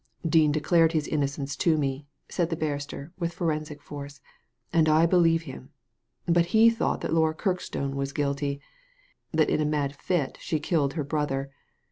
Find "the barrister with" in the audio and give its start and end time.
2.49-3.31